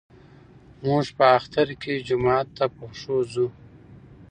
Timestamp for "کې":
1.81-1.93